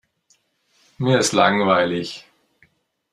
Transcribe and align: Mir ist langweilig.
Mir 0.97 1.19
ist 1.19 1.31
langweilig. 1.31 2.25